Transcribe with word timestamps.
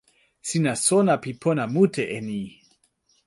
sina 0.47 0.73
sona 0.85 1.13
pi 1.23 1.31
pona 1.41 1.63
mute 1.73 2.03
e 2.17 2.19
ni. 2.27 2.41